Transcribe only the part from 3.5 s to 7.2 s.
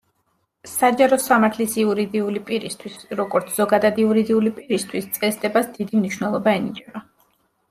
ზოგადად, იურიდიული პირისთვის, წესდებას დიდი მნიშვნელობა ენიჭება.